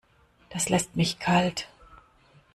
Das 0.49 0.67
lässt 0.69 0.95
mich 0.95 1.19
kalt. 1.19 1.67